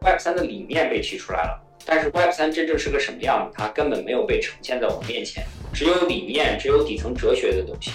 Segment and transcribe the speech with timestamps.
[0.00, 7.90] Web 三的理念被提出来了，但是 Web 三真正是个什么样子，它根本没有被呈现在我们面前，只有理念，只有底层哲学的东西，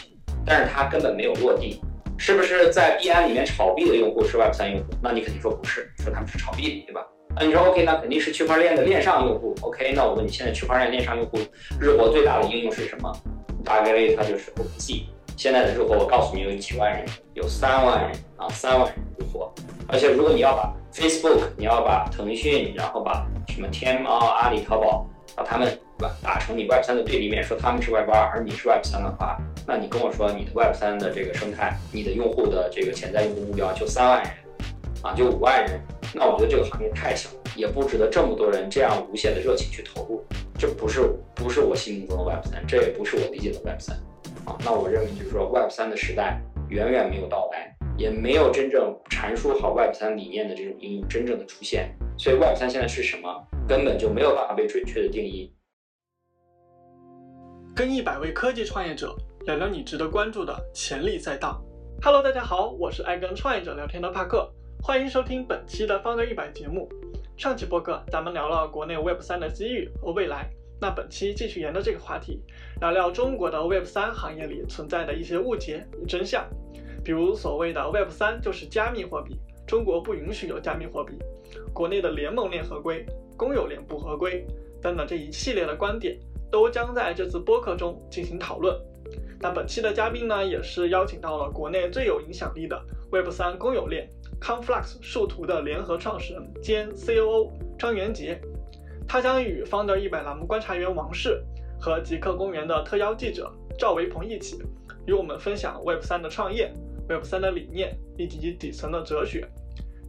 [0.45, 1.81] 但是它根本没有落地。
[2.15, 4.93] 是不是在币安里面炒币的用户是 Web 三用户？
[5.01, 7.05] 那你肯定说不是，说他们是炒币，对吧？
[7.35, 9.55] 那你说 OK，那肯定是区块链的链上用户。
[9.61, 11.39] OK，那我问你，现在区块链链上用户
[11.79, 13.11] 日活最大的应用是什么？
[13.65, 15.09] 大概率它就是 o p。
[15.35, 19.51] 现在的日活，我告诉你有几万人，有三万人啊，三万人日活。
[19.87, 34.31] 而且如果你要把 Facebook，你要把腾讯，然后把什么天猫、阿里、淘宝，把他们吧打成你 Web 三的对立面，说他们是 Web 二，而你是 Web 三的话，那你跟我说你的 Web 三的这个生态，你的用户的这个潜在用户目标就三万人
[35.01, 35.81] 啊，就五万人，
[36.13, 40.23] 那我觉得这个行业太小，也不值得这么多人这样无限的热情去投入。
[40.59, 41.01] 这不是
[41.33, 43.97] 不是我心目中的 Web 三，这也不是我理解的 Web 三
[44.45, 44.55] 啊。
[44.63, 51.95] 那我认为就是说 Web 三的时代远远没有到来，也没有真正阐述好 Web 三理念的这种应用真正的出现。
[52.17, 55.53] 所以 Web 三现在是什么，根本就没有办法被准确的定义。
[57.75, 61.63] 跟一百位科技创业者聊聊你值得关注的潜力赛道。
[62.01, 66.89] Hello，大家好，我是爱跟创业者聊天的帕克，欢迎收听本期的方舟一百节目。
[67.37, 70.49] 上期播客咱们聊了国内 Web 三的机遇和未来，
[70.81, 72.41] 那本期继续沿着这个话题，
[72.79, 76.47] 聊聊中国的 Web 三行业里存在的一些误解与真相，
[77.03, 79.37] 比如所谓的 Web 三就是加密货币，
[79.67, 81.13] 中国不允许有加密货币，
[81.73, 83.05] 国内的联盟链合规，
[83.37, 84.45] 公有链不合规
[84.81, 86.17] 等等这一系列的观点。
[86.51, 88.79] 都将在这次播客中进行讨论。
[89.39, 92.79] 那本期的嘉宾呢，也是邀请到了国内最有影响力的
[93.11, 94.07] Web 三公有链
[94.39, 98.39] Conflux 数图的联合创始人兼 COO 张元杰。
[99.07, 101.43] 他将与 Founder 一百栏目观察员王氏
[101.79, 104.61] 和极客公园的特邀记者赵维鹏一起，
[105.07, 106.71] 与我们分享 Web 三的创业、
[107.09, 109.47] Web 三的理念以及底层的哲学。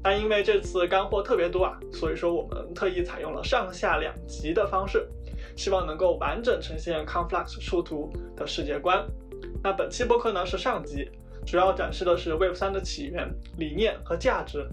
[0.02, 5.08] 但因为这次干货特别多啊，所以说我们特意采用了上下两集的方式。
[5.56, 9.06] 希望能够完整呈现 Conflux 数图的世界观。
[9.62, 11.08] 那本期播客呢是上集，
[11.46, 14.66] 主要展示的是 Web 三的起源、理念和价值。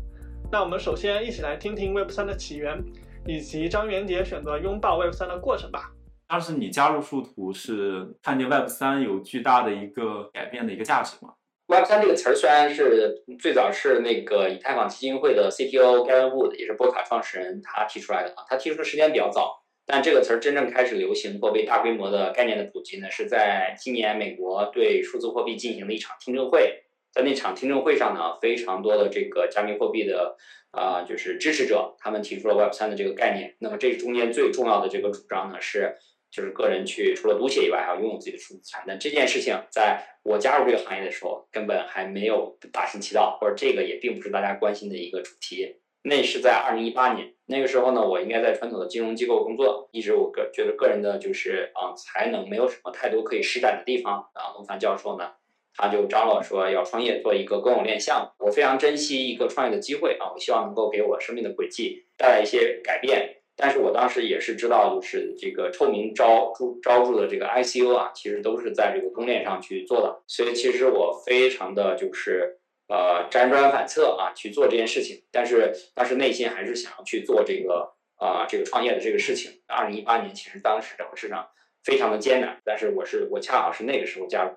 [0.52, 2.84] 那我们首先一起来听听 Web 三的起源，
[3.28, 5.92] 以及张元杰选择拥抱 Web 三的过程吧。
[6.28, 11.34] 当时你加入数图是看见 Web 三有巨大的一个改变的一个价值吗
[11.72, 19.64] ？Web 三这个词儿虽然是最早是那个以太坊基金会的 CTO Gavin Wood，也是波卡创始人他提出来的啊，他提出的时间比较早。
[19.86, 26.84] 但这个词儿真正开始流行或被大规模的概念的普及呢，是在今年美国对数字货币进行了一场听证会，
[27.14, 30.36] 在那场听证会上呢，非常多的这个加密货币的
[30.72, 33.56] 啊，就是支持者，他们提出了 Web 三的这个概念。
[33.60, 35.96] 那么这中间最重要的这个主张呢，是
[36.32, 38.84] 就是个人去除了读写以外，还要拥有自己的数字资产。
[38.88, 45.76] 但这件事情在我加入这个行业的时候，根本还没有大行其道，或者这个也并不是大家关心的一个主题。
[46.04, 54.20] 那是在二零一八年，那个时候呢，我应该在传统的金融机构工作，一直我个觉得个人的就是啊才能没有什么太多可以施展的地方。
[54.34, 55.34] 啊，龙凡教授呢，
[55.76, 63.41] 他就张罗说要创业做一个公有链项目，我非常珍惜一个创业的机会啊，我希望能够给我生命的轨迹带来一些改变。
[63.56, 72.58] 但是我当时也是知道，就是这个臭名昭著昭著的这个 ICO 啊，其实都是在这个公链上去做的，所以其实我非常的就是。
[72.94, 79.62] 呃，辗转反侧啊，去做这件事情，但是当时内心还是想要去做这个啊，这个创业的这个事情。
[79.66, 81.48] 二零一八年，其实当时整个市场
[81.86, 84.52] 非常的艰难，但是我是我恰好是那个时候加入。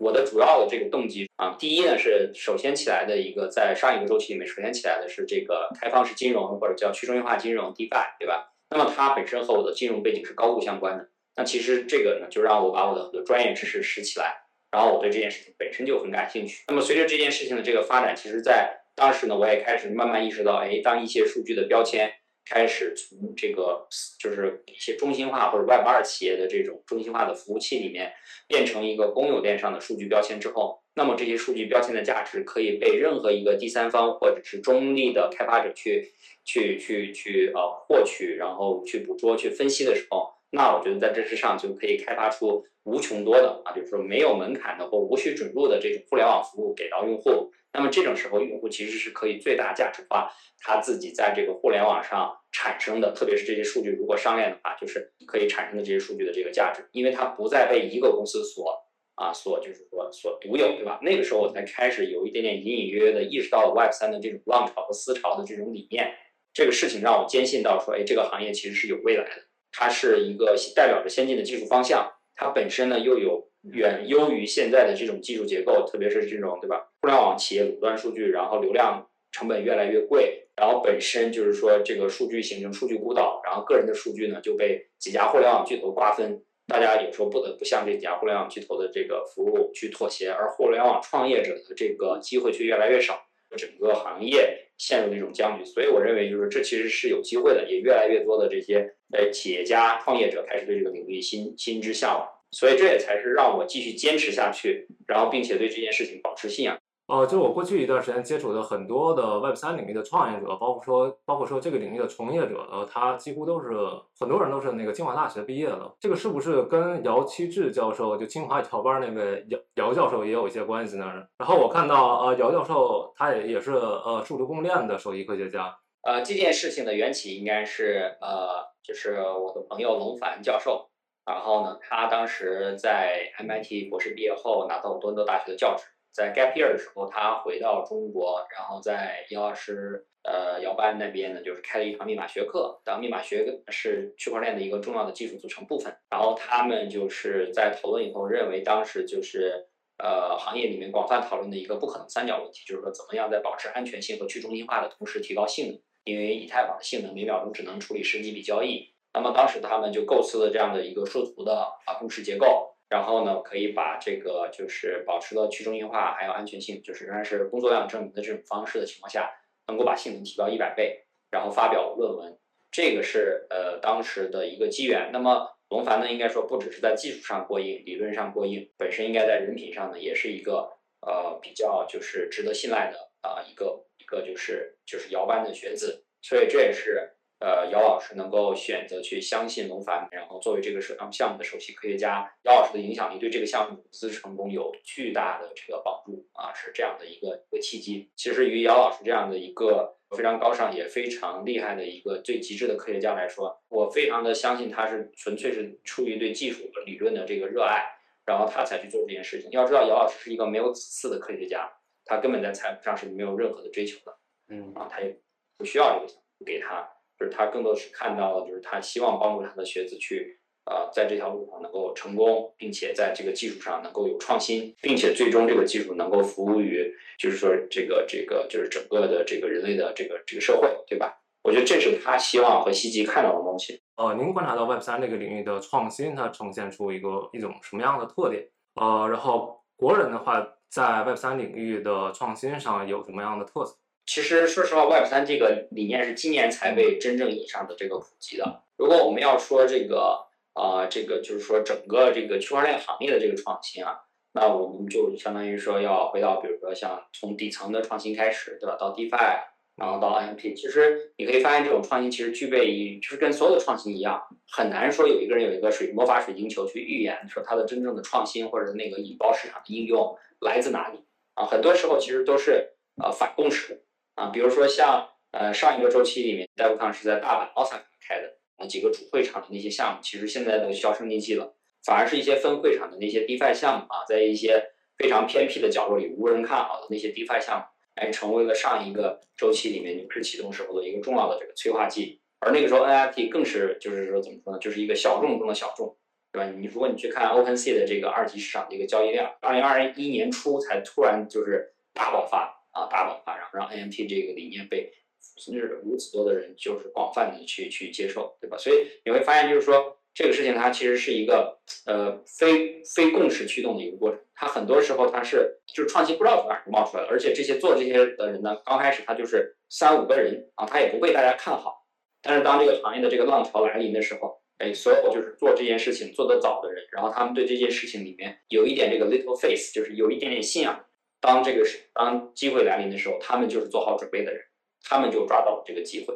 [0.00, 8.50] 我的主要的这个动机啊，第一呢是首先起来的一个，在上一个周期里面首先起来的是这个开放式金融或者叫去中心化金融 DeFi，对吧？
[8.70, 11.06] 那么它本身和我的金融背景是高度相关的。
[11.36, 14.36] 那其实这个呢，就让我把我的很多专业知识拾起来。
[14.70, 16.64] 然后我对这件事情本身就很感兴趣。
[16.68, 22.10] 那么随着这件事情的这个发展，其实，在当时呢，我也开始慢慢意识到，哎，当一些数据的标签
[22.44, 23.86] 开始从这个
[24.18, 28.12] 就是一些中心化或者 Web 二企业的这种中心化的服务器里面，
[28.48, 36.12] 变成一个公有链上的数据标签之后，那么这些数据标签的价值可以被任何一个第三方或者是中立的开发者去
[36.44, 40.32] 去去去呃获取，然后去捕捉、去分析的时候。
[40.52, 47.52] 那我觉得在这之上就可以开发出无穷多的啊，就是说没有门槛的或无需准入的这种互联网服务给到用户。
[47.72, 58.76] 那么这种时候，用户其实是可以最大价值化他自己在这个互联网上产生的，特别是这些数据如果上链的话，就是可以产生的这些数据的这个价值，因为它不再被一个公司所
[59.14, 60.98] 啊所就是说所独有，对吧？
[61.02, 66.12] 那个时候我才开始有一点点隐隐约约的意识到了 Web 三的这种浪潮和思潮的这种理念。
[66.52, 69.30] 这个事情让我坚信到说，哎，这个行业其实是有未来的。
[69.70, 76.88] 它是一个代表着先进的技术方向，它本身呢又有远优于现在的这种技术结构，特别是这种对吧？
[77.02, 93.20] 互联网企业垄断数据，然后流量成本越来越贵，然后本身就是说这个数据形成数据孤岛，然后个人的数据呢就被几家互联网巨头瓜分，大家有时候不得不向这几家互联网巨头的这个服务去妥协，而互联网创业者的这个机会却越来越少，
[93.56, 95.64] 整个行业陷入了一种僵局。
[95.64, 106.78] 所以我认为就是这其实是有机会的，也越来越多的这些呃企业家创业者开始对这个领域心心之向往，所以这也才是让我继续坚持下去，然后并且对这件事情保持信仰。
[107.06, 113.70] 呃，就是我过去一段时间接触的很多的 Web 三领域的创业者，包括说，包括说这个领域的从业者，呃，他几乎都是
[114.16, 115.92] 很多人都是那个清华大学毕业的。
[115.98, 121.12] 这个是不是跟姚期智教授，就清华调班那位姚姚教授也有一些关系呢？
[121.38, 125.76] 然后我看到，呃，姚教授他也也是呃数字供应链的首席科学家。
[126.02, 130.88] 呃，这件事情的缘起应该是呃，就是我的朋友龙凡教授，
[131.30, 135.84] 然后呢，他当时在 MIT 博士毕业后拿到多伦多大学的教职。
[136.12, 142.80] 在 gap year 的时候，他回到中国，然后在姚老师呃姚班那边呢，就是开了一堂密码学课。
[142.84, 145.96] 当密码学是区块链的一个重要的技术组成部分。
[146.10, 149.68] 然后他们就是在讨论以后，认为当时就是
[149.98, 155.80] 呃行业里面广泛讨论的一个不可能三角问题，就是说怎么样在保持安全性和去中心化的同时提高性能。
[156.02, 158.92] 因为以太坊的性能每秒钟只能处理十几笔交易。
[159.12, 162.68] 那么当时他们就构思了这样的一个数图的啊故事结构。
[162.90, 169.30] 然后呢，可以把这个就是保持了去中心化还有安全性，就是仍然是工作量证明的这种方式的情况下，
[169.68, 172.36] 能够把性能提高一百倍，然后发表论文，
[172.72, 175.10] 这个是呃当时的一个机缘。
[175.12, 180.68] 那么龙凡呢，应该说不只是在技术上过硬，理论上过硬，本身应该在人品上呢，也是一个
[181.02, 187.12] 呃比较就是值得信赖的啊一个一个就是就是姚班的学子，所以这也是。
[187.40, 198.10] 呃，姚老师能够选择去相信龙凡，然后作为这个首项目的首席科学家，姚老师的影响力对这个项目组织成功有巨大的这个帮助啊，是这样的一个一个契机。
[198.14, 207.86] 其实，于姚老师这样的一个非常高尚也非常厉害的一个最极致的科学家来说，我非常的相信他是纯粹是出于对技术和理论的这个热爱，
[208.26, 209.50] 然后他才去做这件事情。
[209.52, 211.72] 要知道，姚老师是一个没有子嗣的科学家，
[212.04, 215.18] 他根本在财富上是没有任何的追求的，嗯啊，他也
[215.56, 216.86] 不需要这个给他。
[217.20, 231.18] 就是他更多是看到了，就是他希望帮助他的学子去，呃，在这条路上能够成功，并且在这个技术上能够有创新，并且最终这个技术能够服务于，就是说这个这个就是整个的这个人类的这个这个社会，对吧？
[231.42, 233.82] 我觉得这是他希望和希冀看到的东西。
[233.96, 238.48] 呃，您观察到 Web 三这个领域的创新，它呈现出一个一种什么样的特点？
[238.80, 243.76] 呃，然后国人的话，在 Web 三领域的创新上有什么样的特色？
[244.12, 248.64] 其实，说实话，Web 三这个理念是今年才被真正意义上的这个普及的。
[248.76, 254.00] 如果我们要说这个，啊，这个就是说整个这个区块链行业的这个创新啊，
[254.32, 258.76] 那我们就相当于说要回到，比如说像从底层的创新开始，对吧？
[258.76, 259.42] 到 DeFi，
[259.76, 264.20] 然后到 NFT，其实你可以发现这种创新其实具备一，就是跟所有的创新一样，
[264.50, 270.98] 很难说有一个人有一个水魔法水晶球去预言说它的真正的创新或者那个引爆市场的应用来自哪里
[271.34, 271.46] 啊？
[271.46, 272.70] 很多时候其实都是
[273.00, 273.84] 呃反共识。
[274.20, 284.62] 啊，比如说像呃上一个周期里面，DevCon 是在大阪奥萨开的，啊几个主会场的那些项目，其实现在都销声匿迹了，反而是一些分会场的那些 DeFi 项目啊，在一些
[284.98, 287.64] 非常偏僻的角落里无人看好的那些 DeFi 项目，
[287.94, 292.20] 哎，成为了上一个周期里面牛市启动时候的一个重要的这个催化剂。
[292.40, 295.96] 而那个时候 NFT 更是就是说怎么说呢，就是一个小众中的小众，
[296.30, 296.52] 对吧？
[296.58, 302.59] 你如果你去看 OpenSea 的这个二级市场的一个交易量，二零二一年初才突然就是大爆发。
[302.72, 304.92] 啊，大爆发，然后让 NFT 这个理念被
[305.36, 308.56] 甚至如此多的人就是广泛的去去接受，对吧？
[308.56, 314.20] 所以你会发现，就是说这个事情它其实是一个呃非非共识驱动的一个过程。
[314.34, 321.86] 它很多时候它是就是创新不知道从哪儿冒出来的，而且这些做这些的人呢，刚开始他就是三五个人啊，他也不被大家看好。
[322.22, 330.84] 但是当这个行业的这个浪潮来临的时候，哎，所有就是做这件事情做得早的人，然后他们对这件事情里面有一点这个 little face，就是有一点点信仰。
[331.20, 334.42] 当这个是当机会来临的时候，他们就是做好准备的人，
[334.82, 336.14] 他们就抓到了这个机会。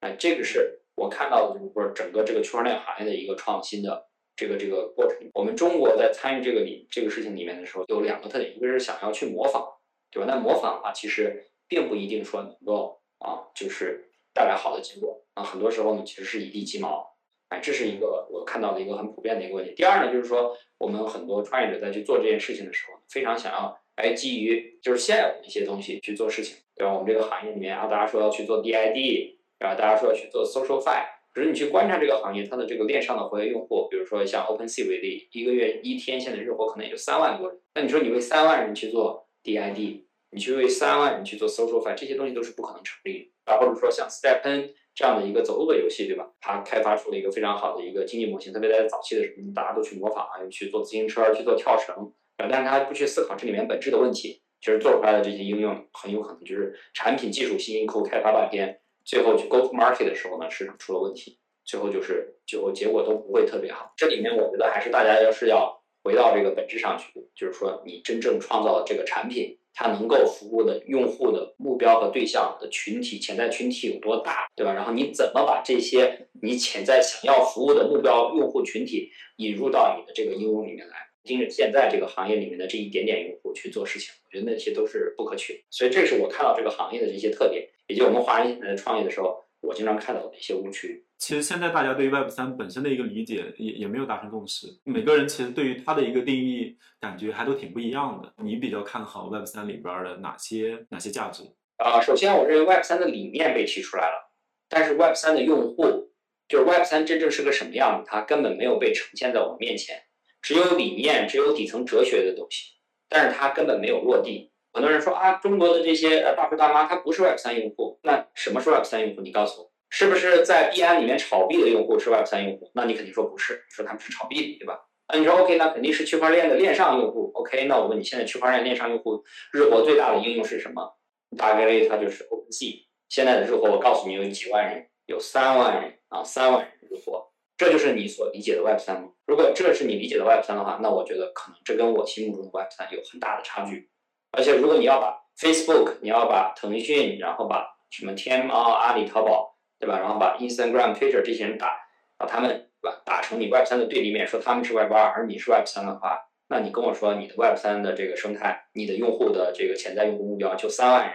[0.00, 5.18] 哎，这个是我看到的，就是说整个这个区块链行业的一个创新的这个这个过程。
[5.34, 9.64] 我们中国在参与这个里这个事情里面的时候，有两个特点，一个是想要去模仿，
[10.10, 10.26] 对吧？
[10.26, 15.42] 那模仿的话，其实并不一定说能够啊，就是带来好的结果啊。
[15.42, 17.06] 很多时候呢，其实是一地鸡毛。
[17.48, 19.74] 哎，这是一个我看到的一个很普遍的一个问题。
[19.74, 23.78] 第二呢，就是说我们很多创业者在去做这件事情的时候，非常想要。
[23.98, 26.94] 还基于就是现有的一些东西去做事情，对吧？
[26.94, 29.76] 我们这个行业里面啊，大家说要去做 DID，然后？
[29.76, 43.52] 大家说要去做 SocialFi，可是你去观察这个行业，它的这个链上的活跃用户，比如说像 OpenSea 为例一个月一天现在日活可能也就三万多人，那你说你为三万人去做 DID，你去为三万人去做 social f i 这些东西都是不可能成立的。
[43.52, 46.30] 啊，或者说像 StepN 这样的一个走路的游戏，对吧？
[46.40, 63.92] 它开发出了一个非常好的一个经济模型，特别在早期的时候，大家都去模仿啊，去做自行车，去做跳绳，但是他不去思考这里面本质的问题，其实做出来的这些应用很有可能就是产品技术辛辛苦苦开发半天，最后去 go to market 的时候呢，市场出了问题，最后就是最后结果都不会特别好。
[63.96, 69.58] 这里面我觉得还是大家要是要回到这个本质上去，就是说你真正创造的这个产品。
[69.74, 74.72] 它能够服务的用户的目标和对象的群体潜在群体有多大，对吧？
[74.72, 80.96] 然后你怎么把这些你潜在想要服务的目标用户群体引入到你的这个应用里面来？
[81.28, 85.62] 盯着现在这个行业里面的这一点点用户去做事情，我觉得那些都是不可取。
[85.70, 91.04] 所以这是我看到这个行业的这些特点，以及我们华人呃创业的时候，我经常看到的一些误区。
[91.18, 98.32] 其实现在大家对 Web 三本身的一个理解也也没有达成共识，每个人其实对于它的一个定义感觉还都挺不一样的。
[98.42, 101.42] 你比较看好 Web 三里边的哪些哪些价值？
[101.76, 104.32] 啊，首先我认为 Web 三的理念被提出来了，
[104.68, 106.12] 但是 Web 三的用户，
[106.48, 110.00] 就是 Web 三真正是个什么样子，它根本没有被呈现在我们面前，
[110.48, 112.72] 只有理念，只有底层哲学的东西，
[113.06, 114.50] 但是它根本没有落地。
[114.72, 119.20] 很多人说啊，中国的这些呃大叔大妈他不是 Web 三用户，那什么是 Web 三用户？
[119.20, 119.70] 你告诉我。
[119.90, 122.70] 是不是在币安里面炒币的用户是 Web 三用户？
[122.74, 124.80] 那你肯定说不是，说他们是炒币的，对吧？
[125.12, 127.30] 那你说 OK，那肯定是区块链的链上用户。
[127.34, 130.96] OK，那我问你，现在区块链链上用户日活最大的应用是什么？
[131.36, 132.86] 大概率它就是 Open C。
[133.10, 137.27] 现在的日活，我告诉你有几万人，有三万人啊，三万人日活，
[137.58, 139.08] 这就是你所理解的 Web 三吗？
[139.26, 143.90] 如果这是你理解的 Web 三的话，那我觉得可能这跟我心目中的 Web 三有很大的差距。
[144.32, 149.56] 而且如果你要把 Facebook，你要把腾讯，然后把什么天猫、阿里、淘宝。
[149.80, 150.00] 对吧？
[150.00, 151.78] 然后把 Instagram、Twitter 这些人打，
[152.16, 161.14] 把他们把打成你 Web 三的对立面，说他们是 Web 二，而你是 Web 三的话，那你跟我说你的 Web 三的这个生态，你的用户的这个潜在用户目标就三万人，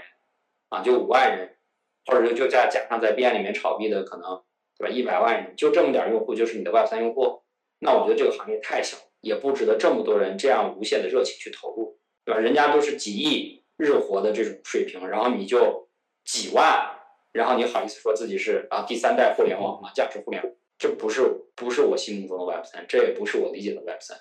[0.70, 1.58] 啊，就五万人，
[2.06, 4.42] 或者就就加加上在币安里面炒币的可能，
[4.78, 4.94] 对吧？
[4.94, 7.42] 一百万人，就这么点用户就是你的 Web 三用户，
[7.80, 12.40] 那我觉得这个行业太小，也不值得这么多人这样无限的热情去投入，对吧？
[12.40, 15.90] 人家都是几亿日活的这种水平，然后你就
[16.24, 16.90] 几万。
[17.32, 21.24] 然后你好意思说自己是啊第三代互联网嘛价值互联网，这不是
[21.56, 24.16] 不是我心目中的 Web 三，这也不是我理解的 Web 三，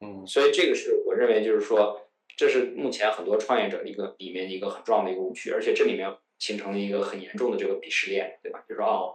[0.00, 2.00] 嗯，所以这个是我认为就是说，
[2.36, 8.64] 这是目前很多创业者一个里面一个很重要的一个误区，而且这里面形成了一个很严重的这个鄙视链，对吧？
[8.68, 9.14] 就是哦，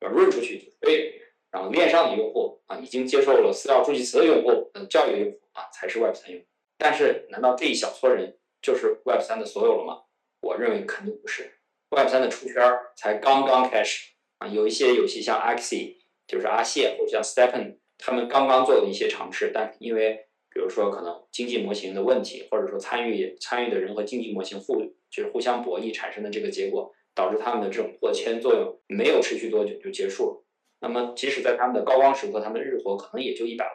[0.00, 6.46] 要润出去就对，然后链上的用户啊已经接受了私钥助记词的用户，嗯，教育的用户啊才是 Web 三用户，
[6.78, 10.02] 但是难道这一小撮人就是 Web 三的所有了吗？
[10.40, 11.52] 我认为肯定不是。
[11.90, 12.56] Web 三的出圈
[12.96, 24.80] 才刚刚开始啊，有一些游戏像 Axie，就是阿谢或者像 Stepen，他们刚刚做了一些尝试，但因为比如说可能经济模型的问题，或者说参与参与的人和经济模型互
[25.10, 30.44] 就是互相博弈产生的这个结果，导致他们的这种破千作用没有持续多久就结束了。
[30.80, 33.74] 那么即使在他们的高光时刻，他们日活可能也就一百万，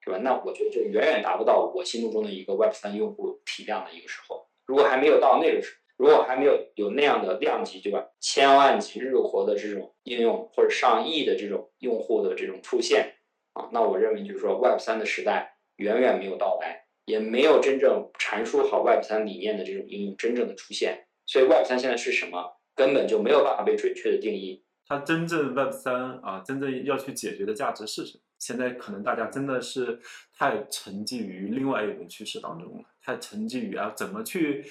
[0.00, 0.18] 是吧？
[0.18, 4.46] 那我觉得这远远达不到我心目中的一个 Web 三用户体量的一个时候。
[4.64, 8.06] 如果还没有到那个时，如果还没有有那样的量级，对吧？
[8.20, 13.14] 千万级日活的这种应用，或者上亿的这种用户的这种出现
[13.54, 21.06] 啊，那我认为就是说，Web 三的时代远远没有到来，也没有真正阐述好 Web 三理念的这种应用真正的出现。
[21.24, 24.62] 所以，Web 三现在是什么，根本就没有办法被准确的定义。
[24.86, 28.20] 它真正 Web 三啊，真正要去解决的价值是什么？
[28.38, 29.98] 现在可能大家真的是
[30.38, 34.64] 太沉寂于另外一种趋势当中了，太沉寂于啊怎么去。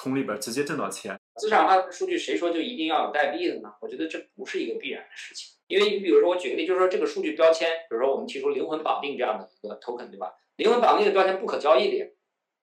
[0.00, 3.72] 从里边直接挣到钱，资产化数据谁说就一定要有代币的呢？
[3.80, 10.32] 我觉得这不是一个必然的事情，因为你比如说我举个例，就是说这个数据标签，比如说我们提出灵魂绑定这样的一个 token，对吧？
[10.54, 12.06] 灵魂绑定的标签不可交易的，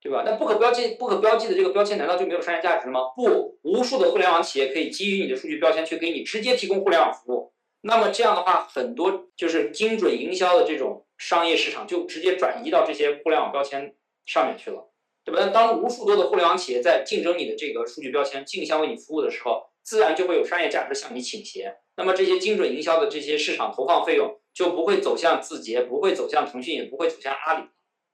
[0.01, 0.23] 对吧？
[0.25, 3.01] 那不可标记、不可标记的这个标签难道就没有商业价值吗？
[3.15, 14.91] 不，无数的互联网企业可以基于你的数据标签去给你直接提供互联网服务，那么这样的话，很多就是精准营销的这种商业市场就直接转移到这些互联网标签上面去了。
[15.23, 15.41] 对吧？
[15.43, 21.77] 那当无数多的互联网企业在竞争你的这个数据标签，竞相为你服务的时候，自然就会有商业价值向你倾斜。
[21.97, 27.65] 那么这些精准营销的这些市场投放费用就不会走向字节，不会走向腾讯，也不会走向阿里，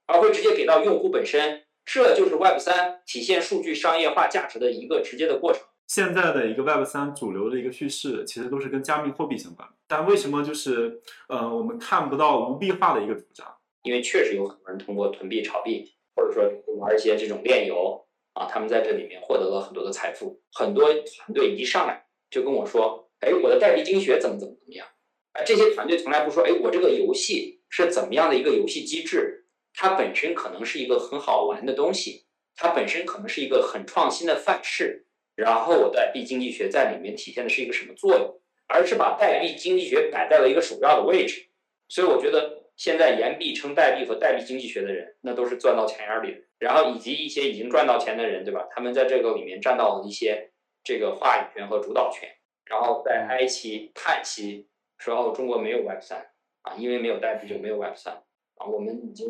[0.06, 1.64] 而会直接给到用户本身。
[1.84, 5.62] 这就是 Web 三体现数据商业化价值的一个直接的过程。
[5.86, 9.68] 现在的一个 Web 三主流的一个叙事，其实都是跟加密货币相关。
[9.86, 13.46] 但为什么就是呃我们看不到无币化的一个主张？
[13.82, 15.92] 因为确实有很多人通过囤币炒币。
[16.14, 16.44] 或者说
[16.76, 20.42] 玩一些这种炼油啊，他们在这里面获得了很多的财富。
[20.52, 24.86] 很多团队一上来就跟我说：“哎，我的代币精学怎么怎么怎么样？”
[25.32, 29.41] 啊，这些团队从来不说：“哎，我这个游戏是怎么样的一个游戏机制？
[29.74, 41.48] 它本身可能是一个很好玩的东西，它本身可能是一个很创新的范式，然后我代币经济学在里面体现的是一个什么作用，而是把代币经济学摆在了一个首要的位置。
[41.88, 46.40] 所以我觉得现在言币称代币和代币经济学的人，那都是钻到钱眼里的。
[46.58, 48.68] 然后以及一些已经赚到钱的人，对吧？
[48.70, 50.52] 他们在这个里面占到了一些
[50.84, 52.28] 这个话语权和主导权，
[52.64, 56.30] 然后在哀戚叹息说：“哦，中国没有 Web 三
[56.62, 58.14] 啊，因为没有代币就没有 Web 三
[58.54, 59.26] 啊。”我们已经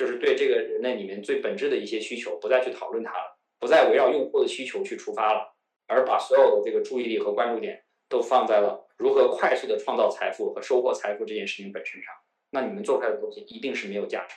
[0.00, 5.54] 就是对这个人类里面最本质的一些需求不再去讨论它了，不再围绕用户的需求去出发了，
[5.86, 12.14] 而把所有的这个注意力和关注点都放在了如何快速的创造财富和收获财富这件事情本身上。
[12.50, 14.36] 那你们做出来的东西一定是没有价值。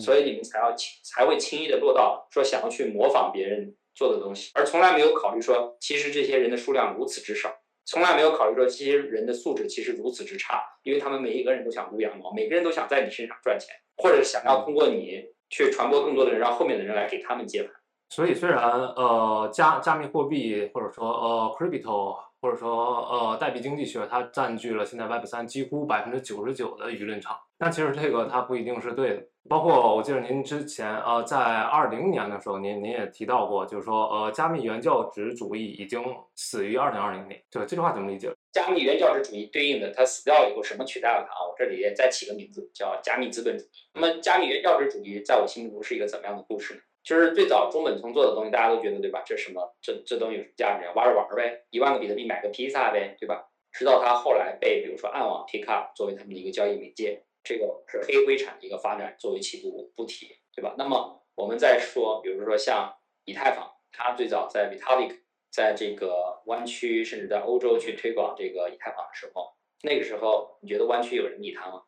[0.00, 7.54] 所以你们才要轻才会轻易的落到说想要去模仿别人做的东西，而从来没有考虑说，其实这些人的数量如此之少，
[7.84, 17.72] 从来没有考虑说这些人的素质其实如此之差，因为他们每一个人都想撸羊毛，每个人都想在你身上赚钱，或者想要通过你去传播更多的人，让后面的人来给他们接盘。
[18.08, 29.22] 所以虽然呃加加密货币或者说呃 crypto 或者说呃代币经济学它占据了现在 Web 三几乎百分之九十九的舆论场，但其实这个它不一定是对的。
[29.48, 36.04] 包括我记得您之前呃在二零年的时候，您您也提到过，就是说呃加密原教旨主义已经
[36.36, 37.42] 死于二零二零年。
[37.50, 38.30] 对这句话怎么理解？
[38.52, 41.48] 加密原教旨主义对应的它死掉以后什么取代了它啊？
[41.48, 43.68] 我这里再起个名字叫加密资本主义。
[43.94, 46.80] 那么加密原教旨主义在我心目中是一个怎么样的故事呢？
[47.02, 49.22] 就是最早中本聪做的东西，大家都觉得对吧？
[49.26, 49.74] 这什么？
[49.80, 50.86] 这这东西有什么价值？
[50.94, 53.48] 玩着玩呗，一万个比特币买个披萨呗，对吧？
[53.72, 57.24] 直到它后来被比如说暗网 pick up 作为他们的一个交易媒介。
[57.44, 60.76] 这个是黑灰产的一个发展，作为起步不提，对吧？
[60.78, 62.94] 那么我们再说，比如说像
[63.24, 65.21] 以太坊，它最早在 Vitalik
[65.52, 71.82] 在这个湾区，甚至在欧洲去推广这个以太坊的时候，那个时候你觉得湾区有人理他吗？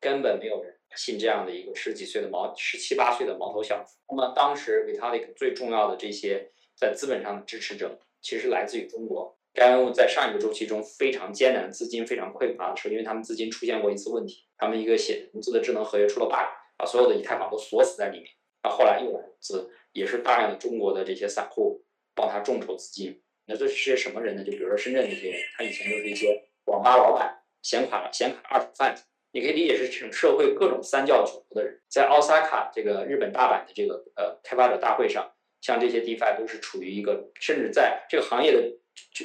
[0.00, 3.98] 根本没有人信这样的一个十几岁的毛十七八岁的毛头小子。
[4.08, 9.36] 那么当时 Vitalik 最重要的这些在资本上的支持者，其实来自于中国。
[9.52, 18.28] 该物在上一个周期中非常艰难，资金非常匮乏的时候，因为他们资金出现过一次问题，他们一个写融资的智能合约出了 bug，把所有的以太坊都锁死在里面。
[18.62, 21.82] 那后来又来融资，也是大量的中国的这些散户
[22.20, 23.20] 帮他众筹资金。
[23.46, 24.44] 那这是些什么人呢？
[24.44, 29.02] 就比如说深圳这些人，他以前就是一些网吧老板、显卡显卡二手贩子。
[29.32, 31.80] 你可以理解是这种社会各种三教九流的人。
[31.88, 38.76] 在奥萨卡这个日本大阪的这个呃开发者大会上，像这些 DeFi 都是处于一个，甚至在这个行业的。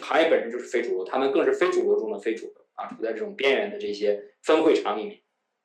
[0.01, 5.19] 行业本身就是非主流，他们更是非主流中的非主流啊，处在这种边缘的这些分会场里面，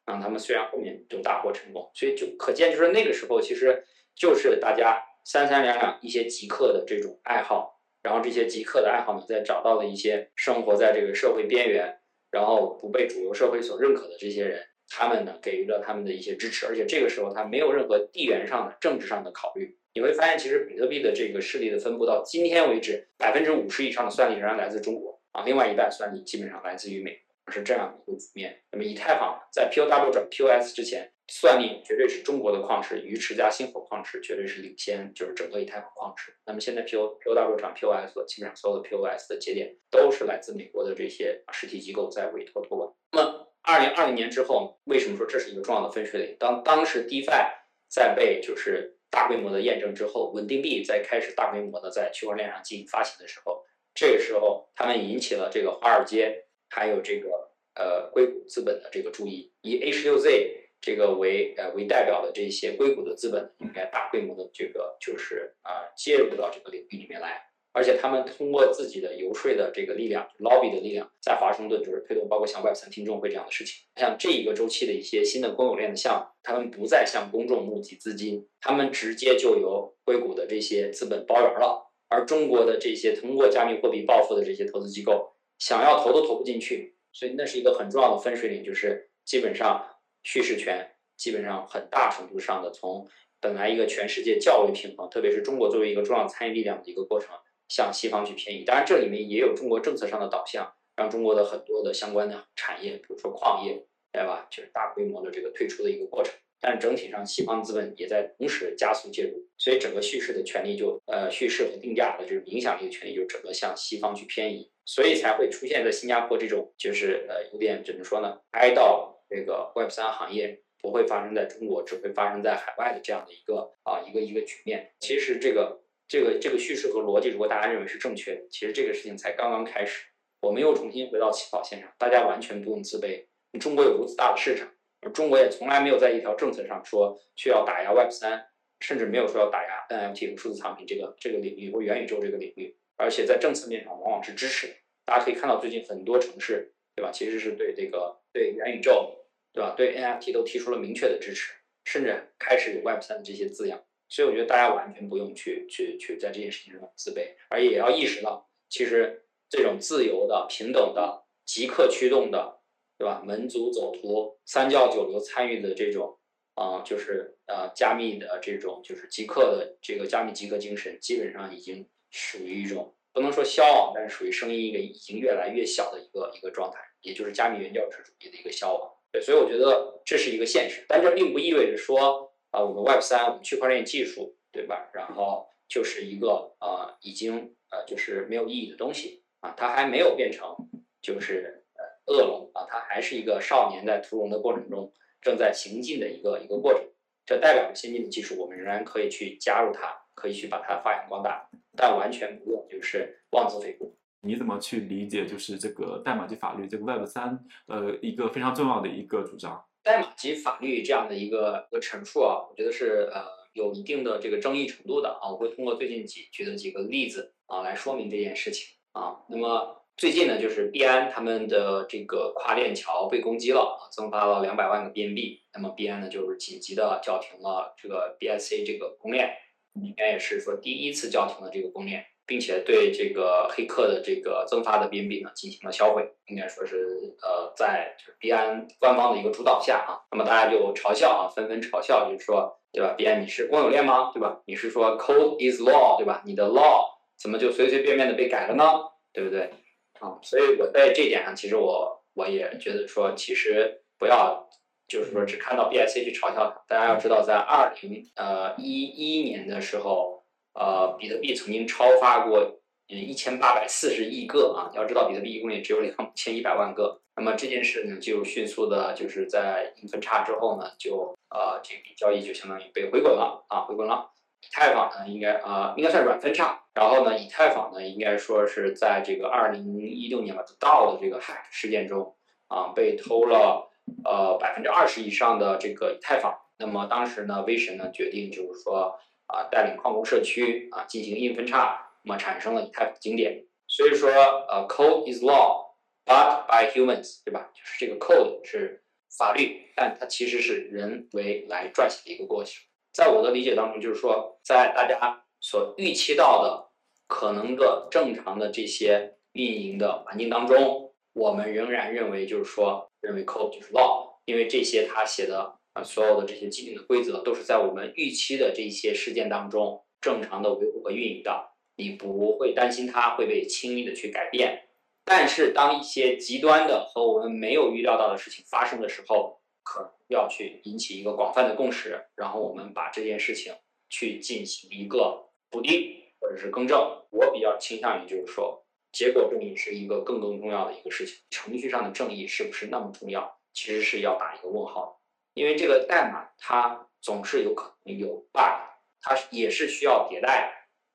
[0.06, 3.84] 啊，他们虽然后面就大获成功，所以就可见，就是那个时候其实
[4.16, 19.76] 就是大家三三两两一些极客的这种爱好，然后这些极客的爱好呢，在找到了一些生活在这个社会边缘，然后不被主流社会所认可的这些人，他们呢给予了他们的一些支持，而且这个时候他没有任何地缘上的政治上的考虑。
[19.92, 27.11] 你会发现，其实比特币的这个势力的分布到今天为止，百分之五十以上的算力仍然来自中国啊，另外一半算力基本上来自于美
[27.44, 28.62] 国，是这样一个局面。
[28.70, 36.34] 那么以太坊在 POW 转 POS 之前，算力绝对是中国的矿池，鱼池加星火矿池绝对是领先，就是整个以太坊矿池。
[36.44, 42.92] 那么现在 PO POW 上 POS 基本上所有的 POS 的节点都是来自美国的这些实体机构在委托托管。
[43.12, 46.36] 那么二零二零年之后，为什么说这是一个重要的分水岭？
[46.40, 47.52] 当当时 DeFi
[47.88, 53.64] 在被就是大规模的验证之后，稳定币在开始大规模的在区块链上进行发行的时候，
[53.94, 57.28] 这个时候他们引起了这个华尔街还有这个
[57.74, 67.46] 呃硅谷资本的这个注意，以 H 六 Z 这个为呃为代表的这些硅谷的资本应该大规模的这个就是啊介入到这个领域里面来。
[67.72, 73.86] 而且他们通过自己的游说的这个力量，lobby 的力量，在华盛顿就是推动，包括像 Web 三听证会这样的事情。
[73.94, 81.92] 像这一个周期的一些新的公有链的项目，他们不再向公众募集资金，他们直接就由硅谷的这些资本包圆了。
[82.08, 86.96] 而中国的这些通过加密货币暴富的这些投资机构，想要投都投不进去。
[87.12, 89.86] 所以那是一个很重要的分水岭，就是基本上
[90.22, 93.09] 叙事权基本上很大程度上的从
[93.40, 97.30] 本来一个全世界较为平衡，特别是中国作为一个重要参与力量的一个过程。
[97.72, 104.48] 向西方去偏移，当然这里面也有中国政策上的导向，让中国的很多的相关的产业，比如说矿业，对吧？
[104.50, 106.35] 就是大规模的这个退出的一个过程。
[106.61, 118.40] 但整体上，西方资本也在同时加速介入，所以整个叙事的权利就呃叙事和定价的这种影响力的权利就整个向西方去偏移，所以才会出现在新加坡这种就是呃有点怎么说呢？
[118.50, 124.92] 哀悼这个 Web 三行业不会发生在中国，只会发生在海外的这样的一个啊一个一个局面。
[125.00, 125.80] 其实这个。
[126.10, 130.08] 这个这个叙事和逻辑，如果大家认为是正确的，其实这个事情才刚刚开始。
[130.40, 133.24] 我们又重新回到起跑线上，大家完全不用自卑。
[133.60, 134.68] 中国有如此大的市场，
[135.02, 138.44] 而中国也从来没有在一条政策上说需要打压 Web 三，
[138.80, 144.66] 甚至没有说要打压 NFT 和数字藏品这个这个领域或元宇宙这个领域，而且在政策面上往往是支持。
[145.06, 147.12] 大家可以看到，最近很多城市，对吧？
[147.12, 149.14] 其实是对这个对元宇宙，
[149.52, 149.74] 对吧？
[149.76, 151.52] 对 NFT 都提出了明确的支持，
[151.84, 153.82] 甚至开始有 Web 三的这些字样。
[154.08, 162.60] 所以我觉得大家完全不用去去去在这件事情上自卑，而也要意识到，其实这种自由的、平等的、即刻驱动的，
[162.98, 163.22] 对吧？
[163.24, 166.16] 门族走图、三教九流参与的这种。
[166.54, 178.92] 啊，就是呃，加密的这种就是极客的这个加密极客精神，基本上已经属于一种不能说消亡，但是属于声音一个已经越来越小的一个一个状态，也就是加密原教旨主义的一个消亡。
[179.12, 184.90] 对，所以我觉得这是一个现实，但这并不意味着说啊，我们 Web 三，我们区块链技术，对吧？
[184.92, 190.55] 然后就是一个呃，已经呃，就是没有意义的东西啊，它还没有变成
[191.03, 194.92] 就是呃恶龙啊，它还是一个少年在屠龙的过程中。
[195.23, 196.83] 正在行进的一个一个过程，
[197.27, 201.46] 这代表着先进的技术，我们仍然可以去加入它，可以去把它发扬光大，
[201.77, 203.94] 但完全不用就是妄自菲薄。
[204.22, 209.64] 你怎么去理解就是这个代码及法律这个 Web 三呃一个非常重要的一个主张？
[209.83, 215.30] 代码及法律这样的一个一个陈述啊，我觉得是呃有一定的这个争议程度的啊。
[215.30, 219.24] 我会通过最近几举的几个例子啊来说明这件事情啊。
[219.28, 219.76] 那么。
[219.96, 225.40] 最近呢，就是币安他们的这个跨链桥被攻击了，增发了两百万个 BNB。
[225.52, 229.30] 那么币安呢，就是紧急的叫停了这个 BSC 这个公链，
[229.74, 236.08] 应该也是说第一次叫停了这个公链，并且对这个黑客的这个增发的 BNB 呢进行了销毁。
[236.28, 236.86] 应该说是
[237.20, 242.94] 呃，在就是币安官方的一个主导下啊，那么大家就嘲笑啊，纷纷嘲笑，就是说，对吧？
[242.96, 244.12] 币安你是公有链吗？
[244.14, 244.40] 对吧？
[244.46, 246.22] 你是说 Code is law，对吧？
[246.24, 246.84] 你的 law
[247.18, 248.64] 怎么就随随便便的被改了呢？
[249.12, 249.50] 对不对？
[249.98, 254.48] 啊，所以我在这一点上，其实我我也觉得说，其实不要
[254.86, 256.62] 就是说只看到 BIC 去嘲笑它。
[256.68, 260.19] 大家要知道，在二零呃一一年的时候，
[260.54, 264.70] 呃，比特币曾经超发过嗯一千八百四十亿个啊。
[264.74, 267.00] 要知道，比特币一共也只有两千一百万个。
[267.16, 274.10] 那么这件事呢，就迅速的就是在硬分叉之后呢，就呃这笔交易就相当于被回滚了啊，回滚了。
[274.42, 276.62] 以太坊呢，应该啊，应该算软分叉。
[276.72, 282.16] 然后呢，以太坊呢，应该说是在这个二零一六年吧到的这个 hack 事件中
[282.48, 283.70] 啊，被偷了
[284.04, 286.34] 呃百分之二十以上的这个以太坊。
[286.58, 288.98] 那么当时呢，威神呢决定就是说
[289.32, 293.46] 啊，带领矿工社区啊进行硬分叉，那么产生了以太坊经典。
[293.66, 297.50] 所以说呃，code is law，but by humans，对吧？
[297.54, 298.82] 就是这个 code 是
[299.16, 302.54] 法律，但它其实是人为来撰写的一个过程。
[302.92, 306.70] 在我的理解当中，就是说，在大家所预期到的
[307.06, 324.68] 可能的正常的这些运营的环境当中，我们仍然认为，就是说，认为 code 就是 law，因为这些他写的所有的这些既定的规则都是在我们预期的这些事件当中正常的维护和运营的，你不会担心它会被轻易的去改变。
[325.04, 333.52] 但是，当一些极端的和我们没有预料到的事情发生的时候，可要去引起一个广泛的共识，然后我们把这件事情
[333.88, 336.78] 去进行一个补丁或者是更正。
[337.10, 341.16] 我比较倾向于就是说，结果正义是一个更更重要的一个事情。
[341.30, 343.36] 程序上的正义是不是那么重要？
[343.52, 344.99] 其实是要打一个问号的，
[345.40, 348.61] 因为这个代码它总是有可能有 bug，
[349.00, 350.53] 它也是需要迭代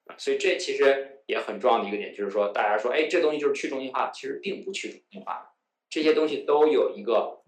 [0.08, 0.15] 的。
[0.19, 5.53] 所以这其实也很重要的一个点，就是说大家说，哎，这东西就是去中心化，其实并不去中心化，
[5.89, 7.41] 这些东西都有一个。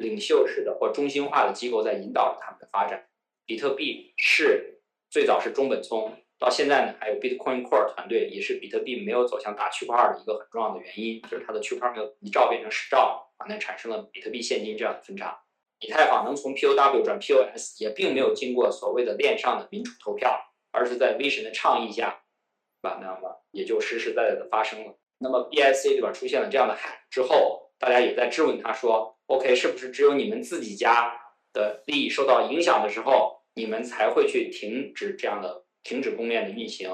[0.00, 3.06] 领袖式的或中心化的机构在引导着他们的发展。
[3.44, 15.38] 比特币是最早是中本聪，到现在呢还有 Bitcoin Core 团队，也是比特币没有走向大区块二的一个很重要的原因，就是它的区块没有一兆变成十兆，啊，那产生了比特币现金这样的分叉。
[15.80, 20.38] 以太坊能从 POW 转 POS，也并没有经过所谓的链上的民主投票，
[20.70, 22.22] 而是在 V 神的倡议下，
[22.80, 22.98] 吧？
[23.02, 24.94] 那么也就实实在在的发生了。
[25.18, 26.12] 那么 BIC 里边？
[26.12, 29.16] 出现了这样的 hack 之后，大家也在质问他说。
[29.26, 31.14] OK，是不是只有你们自己家
[31.52, 36.90] 的利益受到影响的时候，你们才会去停止这样的停止公链的运行？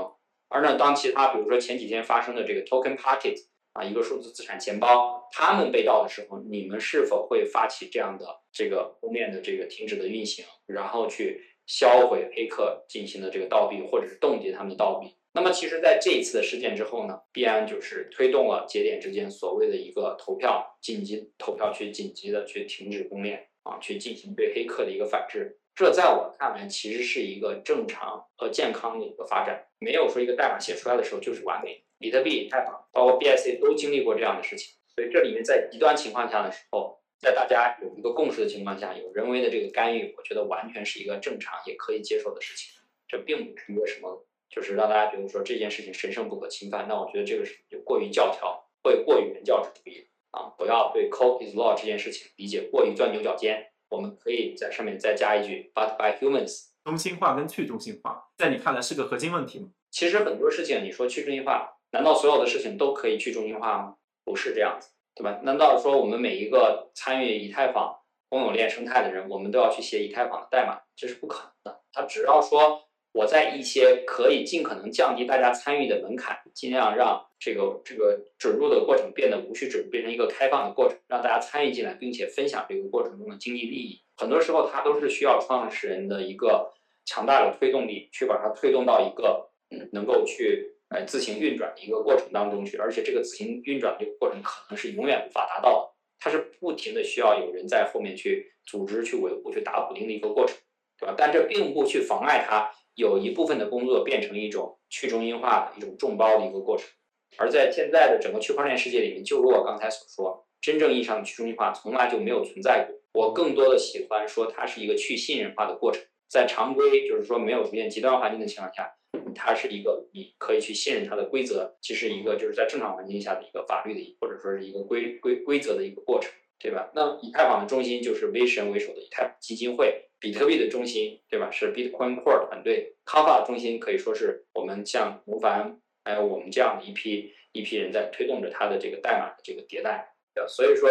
[0.48, 3.36] 而呢，当其他比如说前几天发生的这个 Token Pocket
[3.76, 15.14] 啊，一个数字资产钱包，他们被盗的时候，你们是否会发起这样的这个公链的这个停止的运行，然后去销毁黑客进行的这个盗币，或者是冻结他们的盗币？
[15.32, 25.58] 那么，其实，在这一次的事件之后呢，币安就是推动了节点之间所谓的一个投票，紧急投票去紧急的去停止公链啊，去进行对黑客的一个反制。
[25.76, 31.84] 这在我看来，其实是一个正常和健康的一个发展，没有说一个代码写出来的时候就是完美。
[31.98, 42.72] 比特币、以太坊，包括 BIC 都经历过这样的事情，所以这里面在极端情况下的时候，在大家有一个共识的情况下，有人为的这个干预，我觉得完全是一个正常也可以接受的事情。
[43.06, 46.86] 这并不是一个什么，就是让大家觉得说这件事情神圣不可侵犯。
[46.88, 50.54] 那我觉得这个是就过于教条，会过于原教旨主义啊！
[50.56, 53.72] 不要对 code is law 这件事情理解过于钻牛角尖。
[53.88, 56.68] 我们可以在上面再加一句 but by humans。
[56.84, 59.68] 中心化跟去中心化，在你看来是个核心问题吗？
[59.90, 63.96] 其实很多事情，你说去中心化，难道所有的事情都可以去中心化吗？
[64.24, 65.40] 不是这样子，对吧？
[65.42, 67.96] 难道说我们每一个参与以太坊
[68.28, 70.80] 公有链生态的人，我们都要去写以太坊的代码？
[70.94, 71.80] 这是不可能的。
[71.92, 72.85] 他只要说
[73.16, 84.02] 我在一些可以尽可能降低大家参与的门槛，尽量让这个这个准入的过程变得无需准入，变成一个开放的过程，让大家参与进来，并且分享这个过程中的经济利益。
[84.16, 86.72] 很多时候，它都是需要创始人的一个。
[87.08, 89.48] 强大的推动力去把它推动到一个
[89.92, 100.56] 能够去呃自行运转的一个过程当中去，而且这个自行运转的这个过程可能是永远无法达到的，它是不停的需要有人在后面去组织、去维护、去打补丁的一个过程，
[100.98, 101.14] 对吧？
[101.16, 106.88] 但这并不去妨碍它有一部分的工作变成一种去中心化的一种众包的一个过程。
[107.36, 112.96] 而在现在的整个区块链世界里面，就如我刚才所说，真正意义上的去中心化从来就没有存在过。
[113.12, 116.02] 我更多的喜欢说它是一个去信任化的过程。
[116.28, 118.90] 在常规，就是说没有出现极端环境的情况下，
[119.34, 126.90] 它是一个你可以去信任它的规则，其实一个就是在正常环境下的一个法律的，或者说是一个规规规则的一个过程，对吧？
[126.94, 131.50] 那以太坊的中心就是威神为首的以太基金会，比特币的中心，对吧？
[131.50, 140.12] 是 Bitcoin Core 团队，康发的中心可以说是我们像吴凡还有我们这样的一批一批人在推动着它的这个代码的这个迭代。
[140.48, 140.90] 所以说，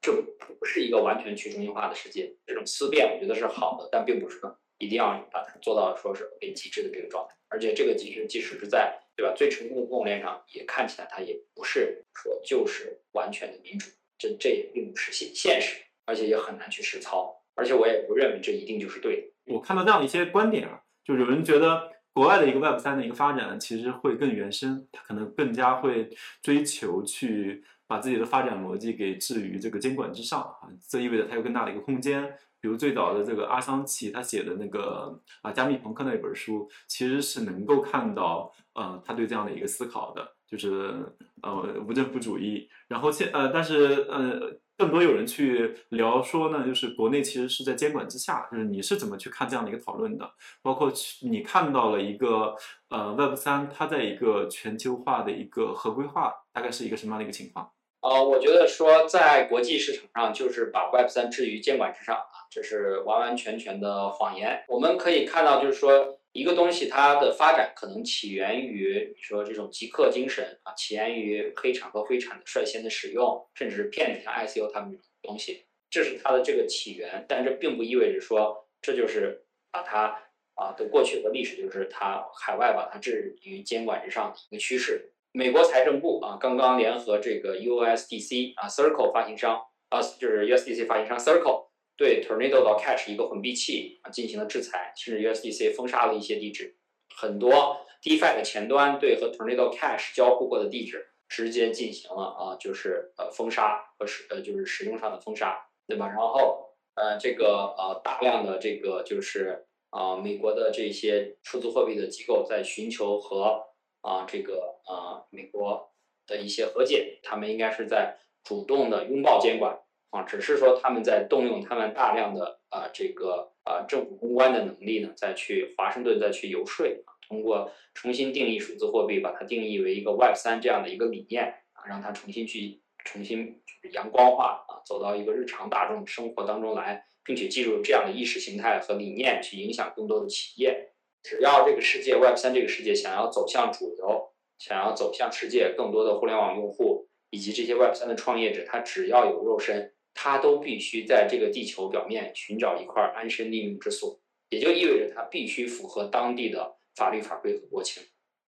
[0.00, 0.10] 这
[0.58, 2.34] 不是一个完全去中心化的世界。
[2.46, 4.40] 这种思辨，我觉得是好的，但并不是
[4.78, 7.34] 一定要把它做到说是被极致的这个状态。
[7.48, 13.90] 而且这个极致，即使是在对吧最成功的供应链上，也看起来它也不是说就是完全的民主。
[14.20, 17.42] 这这也并不是现现实，而且也很难去实操。
[17.56, 19.54] 而且我也不认为这一定就是对的。
[19.54, 26.10] 我看到这样的一些观点啊，就有人觉得国外的一个 Web 三的一个发展其实会更原生，它可能更加会
[26.42, 27.64] 追求去。
[27.90, 32.22] 把自己的发展逻辑给置于这个监管之上啊，这意味着它有更大的一个空间。
[32.60, 40.94] 比如最早的这个阿桑奇他写的那个啊加密朋克那本书，其实是能够看到呃他对这样的一个思考的，就是
[41.42, 42.68] 呃无政府主义。
[42.88, 50.30] 然后现呃但是呃更多有人去聊说呢，就是国内其实是在监管之下，就是你是怎么去看这样的一个讨论的？
[50.62, 50.90] 包括
[51.22, 52.56] 你看到了一个
[52.88, 57.70] 呃 Web 三它在一个全球化的一个合规化，大概是一个什么样的一个情况？
[58.00, 64.64] 呃，我觉得说在国际市场上，就是把 Web 三置于监管之上啊，这是完完全全的谎言。
[64.68, 77.24] 我们可以看到，就是说一个东西它的发展可能起源于你说这种极客精神啊，起源于黑产和灰产的率先的使用，甚至是骗子像 ICO 他们这种东西，这是它的这个起源。
[77.28, 80.22] 但这并不意味着说这就是把它
[80.54, 85.12] 啊的过去和历史，就是它海外把它置于监管之上的一个趋势。
[85.32, 91.69] 美国财政部啊，刚刚联合这个 USDC 啊，Circle 发行商啊，就是 USDC 发行商 Circle
[92.00, 96.78] 对 Tornado 到 Cash 一个混币器啊进行了制裁，甚至 USDC 封杀了一些地址，
[97.14, 106.08] 很多 DeFi 的前端对和 Tornado Cash 交互过的地址直接进行了啊，就是呃封杀和使呃就是使用上的封杀，对吧？
[106.08, 113.66] 然后呃这个呃大量的这个就是啊美国的这些数字货币的机构在寻求和
[114.00, 115.92] 啊，这个啊，美国
[116.26, 119.78] 的一些和解，他们应该是在主动的拥抱监管
[120.10, 126.86] 啊，只是说他们在动用他们大量的啊这个啊政府公关的能力呢，再去华盛顿再去游说，
[127.28, 140.88] 通过重新定义数字货币，把它定义为一个 Web 三这样的一个理念啊，让它重新去重新阳光化啊，走到一个日常大众生活当中来，并且记住这样的意识形态和理念，去影响更多的企业。
[141.22, 154.20] 只要这个世界 Web 三这个世界想要走向主流，想要走向世界更多的互联网用户以及这些 Web 三的创业者，他只要有肉身，他都必须在这个地球表面寻找一块安身立命之所，
[154.50, 158.02] 也就意味着它必须符合当地的法律法规和国情。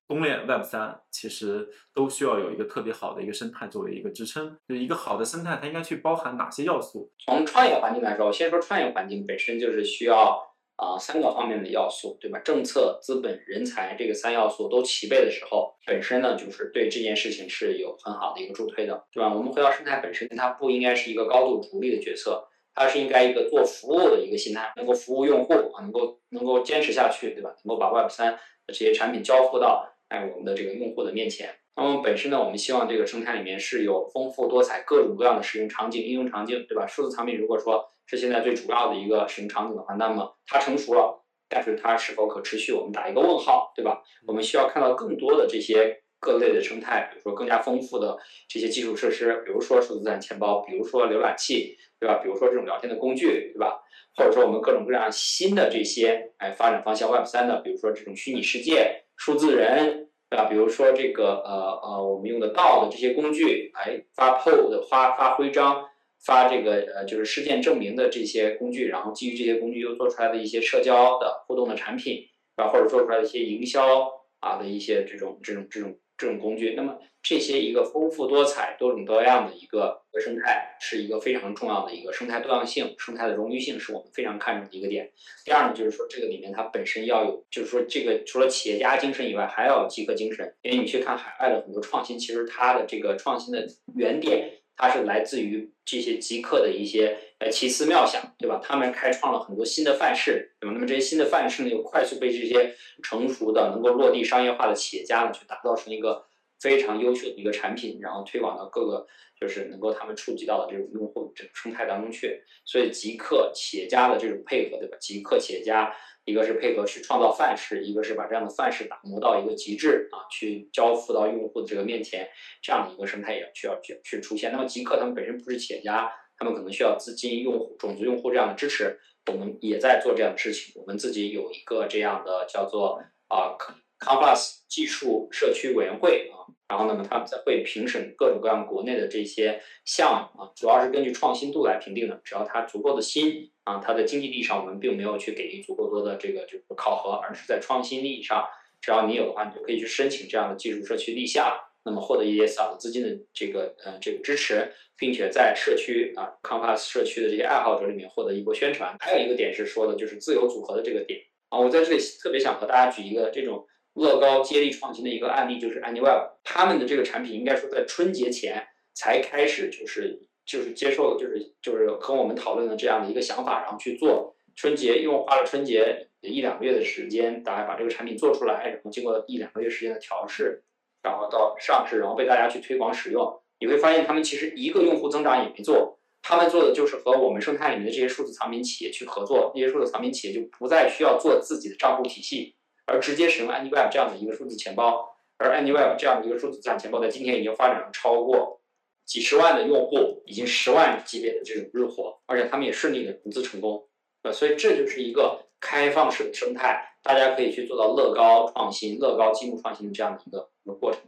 [0.07, 7.11] 公链 Web 三其实都需要有一个特别好的一个生态作为一个支撑，就一个好的生态，它应该去包含哪些要素？
[7.25, 10.52] 从创业环境来说，先说创业环境本身就是需要。
[10.77, 12.39] 啊，三个方面的要素，对吧？
[12.41, 19.33] 政策、资本、人才这个三要素都齐备的时候，本身呢就是对这件事情是有很好的一个助推的，对吧？
[19.33, 27.55] 我们回到生态本身，它不应该是一个高度逐利的决策，它是应该一个做服务的一个心态，能够服务用户啊，能够能够坚持下去，对吧？
[27.65, 31.55] 能够把 Web 三的这些产品交付到哎我们的这个用户的面前。
[31.77, 36.87] 那么本身呢，我们希望这个生态里面是有丰富多彩、各种各样的使用场景、应用场景，对吧？
[36.87, 44.03] 数字产品如果说是现在最主要的一个使用场景的话，那么它成熟了，但是它是否可持续，我们打一个问号，对吧？
[44.27, 52.21] 我们需要看到更多的这些各类的生态，比如说更加丰富的这些基础设施，比如说数字资产钱包，比如说浏览器，对吧？
[52.23, 53.81] 比如说这种聊天的工具，对吧？
[54.15, 60.45] 或者说我们各种各样新的这些哎发展方向 Web 三的，比如说这种虚拟世界、数字人，对吧？
[60.51, 65.89] 比如说这个呃呃我们用的道的这些工具，哎发 PO 的发发徽章。
[66.25, 72.25] 发这个呃，就是事件证明的这些工具，然后基于这些工具又做出来的一些社交的互动的产品，
[72.57, 74.09] 啊，或者做出来的一些营销
[74.41, 85.11] 啊的一些这种这种这种这种工具，那么这些一个丰富多彩、多种多样的一个生态，是一个非常重要的一个生态多样性、生态的冗余性，是我们非常看重的一个点。
[85.45, 90.55] 第二呢，就是说这个里面它本身要有，就是说这个除了企业家精神以外，还要有极客精神。
[90.63, 94.62] 因为你去看海外的很多创新，其实它的这个创新的原点。
[94.77, 98.61] 它是来自于这些极客的一些呃奇思妙想，对吧？
[98.63, 100.73] 他们开创了很多新的范式，对吧？
[100.75, 106.25] 那么这些新的范式呢，又快速被这些成熟的、能够落地商业化的企业家呢，去打造成一个
[106.61, 109.07] 非常优秀的一个产品，然后推广到各个
[109.41, 112.43] 就是能够他们触及到的这种用户这种生态当中去。
[112.65, 114.97] 所以极客企业家的这种配合，对吧？
[115.01, 115.95] 极客企业家。
[116.25, 122.29] 一个是配合去创造范式，一个是把这样的范式打磨到一个极致啊，去交付到用户的这个面前，
[122.63, 124.53] 这样的一个生态也需要去去出现。
[124.53, 130.81] 那么极客他们本身不是企业家，他们可能需要资金、用户、种子用户这样的支持，我们也在做这样的事情。
[130.81, 133.57] 我们自己有一个这样的叫做啊
[133.99, 136.47] Conplus 技术社区委员会啊。
[136.73, 142.19] 然后，那么他们会评审各种各样国内的这些项目啊，主要是根据创新度来评定的。
[142.25, 148.43] 只要它足够的新啊，它的经济利益上我们并没有去给予足够多的这个就是考核，而是在创新利益上，
[148.81, 151.55] 只要你有的话，你就可以去申请这样的技术社区立项，
[151.85, 158.97] 那么获得一些小的资金的这个呃这个支持，并且在社区啊 Compass 社区的这些爱好者里面获得一波宣传。
[158.99, 163.67] 还有一个点是说的就是自由组合的这个点啊，我在这里特别想和大家举一个这种。
[163.95, 174.35] 乐高接力创新的一个案例就是 AnyWeb，他们的这个产品应该说在春节前才开始，就是就是接受，就是就是和我们讨论的这样的一个想法，然后去做。
[174.55, 180.63] 春节用花了春节一两个月的时间，大概把这个产品做出来，然后经过一两个月时间的调试，
[181.03, 183.41] 然后到上市，然后被大家去推广使用。
[183.61, 192.55] 你会发现他们其实一个用户增长也没做，他们做的就是和我们生态里面的这些数字藏品企业去合作，那些数字藏品企业就不再需要做自己的账户体系。
[192.87, 198.61] 而直接使用 AnyWeb 这样的一个数字钱包，而 AnyWeb 这样的一个数字资产钱包在今天已经发展了超过
[199.05, 203.89] 几十万的用户，已经十万级别的这种日活，而且他们也顺利的融资成功。
[204.23, 211.01] 呃，所以这就是一个开放式的生态，大家可以去做到乐高创新、乐高积木创新的这样的一个一个过程。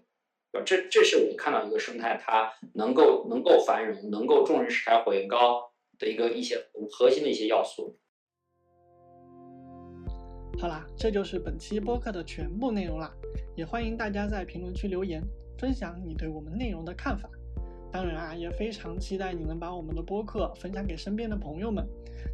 [0.53, 7.97] 呃，这这是我们看到一个生态，它能够能够繁荣、能够众人拾柴火焰高的一个一些核心的一些要素。
[10.57, 13.13] 好啦，这就是本期播客的全部内容啦，
[13.55, 15.23] 也欢迎大家在评论区留言，
[15.59, 17.29] 分享你对我们内容的看法。
[17.93, 21.87] 当然啊，也非常期待你能把我们的播客分享给身边的朋友们。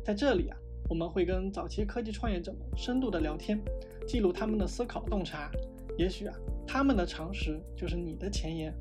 [0.05, 0.57] 在这里啊，
[0.89, 3.59] 我们会跟早期科技创业者们深度的聊天，
[4.07, 5.51] 记录他们的思考洞察。
[5.99, 8.73] 也许啊，他们的常识就是你的前沿。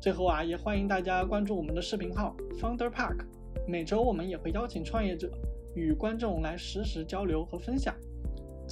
[0.00, 3.24] 最后啊，也欢迎大家关注我们的视频号 Founder Park，
[3.68, 5.30] 每周我们也会邀请创业者
[5.74, 7.94] 与观众来实时交流和分享。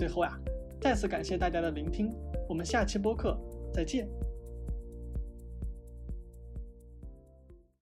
[0.00, 0.34] 最后呀，
[0.80, 2.10] 再次感谢大家的聆听，
[2.48, 3.38] 我们下期播客
[3.70, 4.08] 再见。